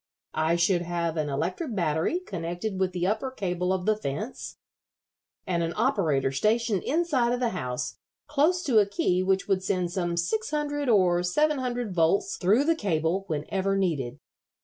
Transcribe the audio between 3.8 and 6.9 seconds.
the fence, and an operator stationed